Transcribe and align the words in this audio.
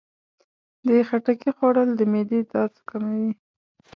د 0.87 0.87
خټکي 1.07 1.49
خوړل 1.57 1.89
د 1.95 2.01
معدې 2.11 2.39
درد 2.51 2.75
کموي. 2.89 3.31